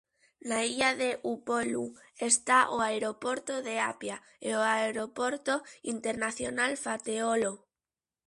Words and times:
Na 0.49 0.57
illa 0.69 0.91
de 1.01 1.09
Upolu 1.31 1.83
está 2.29 2.59
o 2.75 2.77
aeroporto 2.89 3.53
de 3.67 3.75
Apia 3.91 4.17
e 4.47 4.49
o 4.59 4.61
aeroporto 4.77 5.55
internacional 5.93 6.71
Fateolo. 6.83 7.53